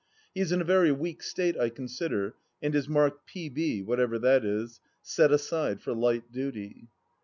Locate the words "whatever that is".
3.83-4.79